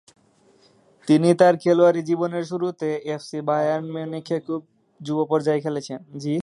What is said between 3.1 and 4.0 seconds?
FC Bayern